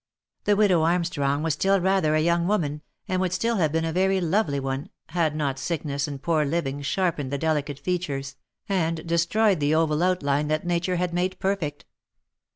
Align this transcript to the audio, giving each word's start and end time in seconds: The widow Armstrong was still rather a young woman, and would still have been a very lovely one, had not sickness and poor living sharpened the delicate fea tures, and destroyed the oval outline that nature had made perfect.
The 0.45 0.55
widow 0.55 0.81
Armstrong 0.81 1.43
was 1.43 1.53
still 1.53 1.79
rather 1.79 2.15
a 2.15 2.19
young 2.21 2.47
woman, 2.47 2.81
and 3.07 3.21
would 3.21 3.31
still 3.33 3.57
have 3.57 3.71
been 3.71 3.85
a 3.85 3.93
very 3.93 4.19
lovely 4.19 4.59
one, 4.59 4.89
had 5.09 5.35
not 5.35 5.59
sickness 5.59 6.07
and 6.07 6.19
poor 6.19 6.43
living 6.43 6.81
sharpened 6.81 7.29
the 7.29 7.37
delicate 7.37 7.77
fea 7.77 7.99
tures, 7.99 8.33
and 8.67 9.05
destroyed 9.05 9.59
the 9.59 9.75
oval 9.75 10.01
outline 10.01 10.47
that 10.47 10.65
nature 10.65 10.95
had 10.95 11.13
made 11.13 11.37
perfect. 11.37 11.85